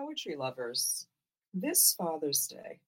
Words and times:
poetry 0.00 0.34
lovers. 0.34 1.06
This 1.52 1.94
Father's 1.98 2.46
Day, 2.46 2.80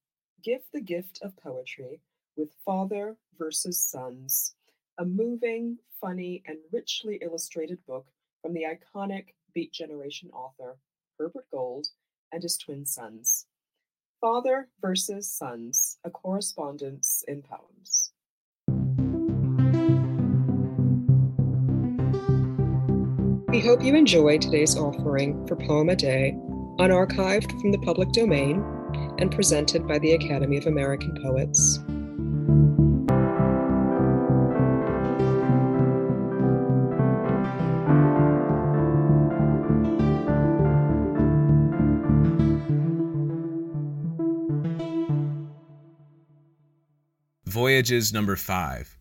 give 0.43 0.63
the 0.73 0.81
gift 0.81 1.19
of 1.21 1.37
poetry 1.37 2.01
with 2.39 2.55
Father 2.65 3.17
versus 3.39 3.83
Sons, 3.83 4.55
a 4.97 5.05
moving, 5.05 5.77
funny, 6.01 6.43
and 6.47 6.57
richly 6.73 7.19
illustrated 7.21 7.85
book 7.87 8.07
from 8.41 8.55
the 8.55 8.65
iconic 8.65 9.35
Beat 9.53 9.73
Generation 9.75 10.31
author 10.33 10.79
Herbert 11.19 11.45
Gold 11.51 11.89
and 12.33 12.43
his 12.43 12.57
twin 12.57 12.87
sons. 12.87 13.45
Father 14.19 14.69
versus 14.81 15.31
Sons, 15.31 15.99
a 16.05 16.11
correspondence 16.11 17.25
in 17.29 17.43
poems. 17.43 18.13
We 23.49 23.61
hope 23.61 23.85
you 23.85 23.95
enjoy 23.97 24.39
today's 24.39 24.79
offering 24.79 25.47
for 25.47 25.57
Poem 25.57 25.91
a 25.91 25.97
Day, 25.97 26.35
unarchived 26.83 27.61
from 27.61 27.71
the 27.71 27.79
public 27.79 28.11
domain 28.11 28.61
and 29.19 29.31
presented 29.31 29.87
by 29.87 30.01
the 30.01 30.13
Academy 30.15 30.57
of 30.57 30.67
American 30.67 31.17
Poets. 31.23 31.79
Voyages 47.47 48.13
Number 48.13 48.35
5 48.35 48.99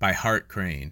by 0.00 0.12
Hart 0.12 0.48
Crane. 0.48 0.90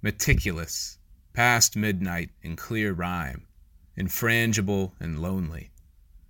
Meticulous, 0.00 0.98
past 1.34 1.74
midnight 1.74 2.30
in 2.42 2.54
clear 2.54 2.92
rime, 2.92 3.44
infrangible 3.98 4.92
and 5.00 5.20
lonely, 5.20 5.72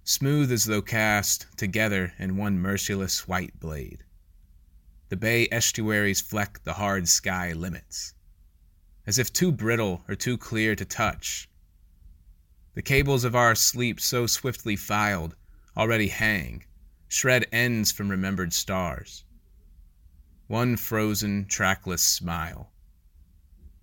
smooth 0.03 0.51
as 0.51 0.65
though 0.65 0.81
cast 0.81 1.47
together 1.59 2.15
in 2.19 2.39
one 2.39 2.59
merciless 2.59 3.29
white 3.29 3.61
blade. 3.61 4.03
The 5.11 5.17
bay 5.19 5.47
estuaries 5.53 6.23
fleck 6.23 6.65
the 6.65 6.73
hard 6.73 7.07
sky 7.07 7.53
limits, 7.53 8.15
as 9.07 9.19
if 9.19 9.31
too 9.31 9.53
brittle 9.53 10.03
or 10.09 10.15
too 10.15 10.39
clear 10.39 10.75
to 10.75 10.87
touch. 10.87 11.51
The 12.73 12.83
cables 12.83 13.25
of 13.25 13.37
our 13.37 13.55
sleep 13.55 14.01
so 14.01 14.27
swiftly 14.27 14.75
filed 14.75 15.37
already 15.77 16.09
hang, 16.09 16.65
shred 17.09 17.47
ends 17.53 17.93
from 17.93 18.11
remembered 18.11 18.55
stars. 18.55 19.25
One 20.47 20.79
frozen, 20.79 21.45
trackless 21.45 22.03
smile 22.03 22.73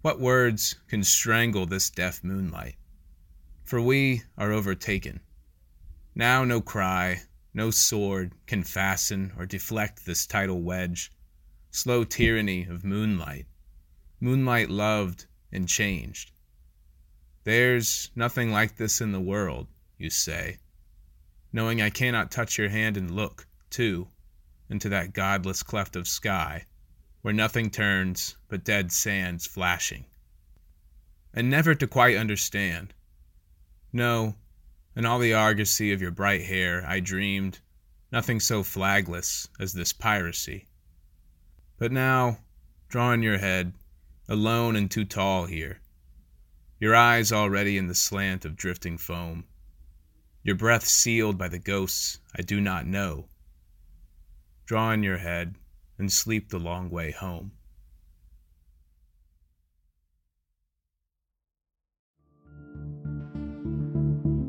what 0.02 0.20
words 0.20 0.76
can 0.88 1.04
strangle 1.04 1.68
this 1.68 1.90
deaf 1.92 2.24
moonlight? 2.24 2.76
For 3.64 3.80
we 3.80 4.24
are 4.36 4.52
overtaken. 4.52 5.20
Now 6.16 6.44
no 6.44 6.60
cry, 6.60 7.22
no 7.54 7.70
sword 7.70 8.34
can 8.48 8.64
fasten 8.64 9.32
or 9.38 9.46
deflect 9.46 10.06
this 10.06 10.26
tidal 10.26 10.62
wedge. 10.62 11.12
Slow 11.70 12.04
tyranny 12.04 12.66
of 12.66 12.84
moonlight. 12.84 13.46
Moonlight 14.20 14.70
loved 14.70 15.28
and 15.52 15.70
changed. 15.70 16.32
There's 17.44 18.10
nothing 18.16 18.52
like 18.52 18.78
this 18.78 19.02
in 19.02 19.12
the 19.12 19.22
world, 19.22 19.68
you 19.98 20.10
say, 20.10 20.58
knowing 21.54 21.82
I 21.82 21.90
cannot 21.90 22.32
touch 22.32 22.58
your 22.58 22.70
hand 22.70 22.98
and 22.98 23.12
look, 23.12 23.48
too, 23.70 24.08
into 24.70 24.90
that 24.90 25.14
godless 25.14 25.64
cleft 25.64 25.96
of 25.96 26.08
sky 26.08 26.66
where 27.22 27.33
nothing 27.33 27.69
turns 27.69 28.36
but 28.47 28.64
dead 28.64 28.91
sands 28.91 29.45
flashing. 29.45 30.05
And 31.33 31.50
never 31.50 31.75
to 31.75 31.88
quite 31.88 32.17
understand. 32.17 32.94
No, 33.94 34.36
in 34.95 35.05
all 35.05 35.19
the 35.19 35.33
argosy 35.33 35.94
of 35.94 36.02
your 36.02 36.11
bright 36.11 36.44
hair, 36.44 36.83
I 36.86 36.99
dreamed 36.99 37.59
nothing 38.11 38.39
so 38.39 38.64
flagless 38.64 39.47
as 39.59 39.73
this 39.73 39.93
piracy. 39.93 40.67
But 41.77 41.92
now, 41.92 42.39
drawing 42.89 43.23
your 43.23 43.37
head, 43.37 43.73
alone 44.27 44.76
and 44.76 44.92
too 44.92 45.05
tall 45.05 45.45
here, 45.45 45.80
your 46.80 46.95
eyes 46.95 47.31
already 47.31 47.77
in 47.77 47.87
the 47.87 47.95
slant 47.95 48.43
of 48.43 48.55
drifting 48.55 48.98
foam, 48.98 49.45
your 50.43 50.55
breath 50.55 50.86
sealed 50.86 51.37
by 51.37 51.48
the 51.48 51.60
ghosts 51.60 52.20
I 52.36 52.42
do 52.42 52.60
not 52.60 52.86
know, 52.86 53.30
drawing 54.65 55.04
your 55.04 55.20
head, 55.20 55.55
and 56.02 56.12
sleep 56.12 56.50
the 56.50 56.58
long 56.58 56.89
way 56.89 57.12
home. 57.12 57.52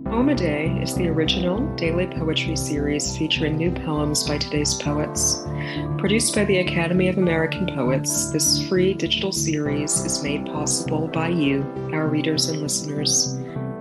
Poem 0.07 0.31
a 0.31 0.35
Day 0.35 0.79
is 0.83 0.95
the 0.95 1.09
original 1.09 1.75
daily 1.77 2.07
poetry 2.07 2.57
series 2.57 3.17
featuring 3.19 3.57
new 3.57 3.71
poems 3.71 4.27
by 4.27 4.39
today's 4.39 4.75
poets. 4.75 5.43
Produced 5.99 6.35
by 6.35 6.45
the 6.47 6.59
Academy 6.59 7.09
of 7.09 7.19
American 7.19 7.67
Poets, 7.67 8.31
this 8.33 8.67
free 8.69 8.95
digital 8.95 9.33
series 9.33 10.05
is 10.05 10.23
made 10.23 10.47
possible 10.47 11.07
by 11.09 11.29
you, 11.29 11.63
our 11.93 12.09
readers 12.09 12.47
and 12.47 12.63
listeners. 12.63 13.37